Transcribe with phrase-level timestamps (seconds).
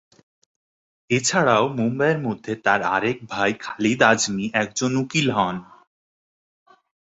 [1.09, 5.55] এছাড়াও মুম্বাইয়ের মধ্যে তার আরেক ভাই খালিদ আজমি একজন উকিল হন।